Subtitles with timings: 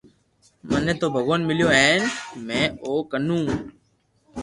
[0.69, 2.01] مني تو ڀگوان مليو ھين
[2.47, 3.39] ۾ او ڪنو